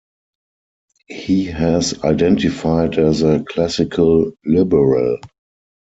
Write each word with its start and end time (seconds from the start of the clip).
He 1.05 1.45
has 1.45 2.03
identified 2.03 2.97
as 2.97 3.21
a 3.21 3.45
classical 3.47 4.31
liberal. 4.43 5.19